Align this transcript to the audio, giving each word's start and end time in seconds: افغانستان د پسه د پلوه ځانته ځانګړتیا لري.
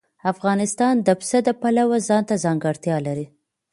افغانستان 0.31 0.93
د 1.07 1.09
پسه 1.19 1.39
د 1.47 1.49
پلوه 1.61 1.97
ځانته 2.09 2.35
ځانګړتیا 2.43 2.97
لري. 3.07 3.25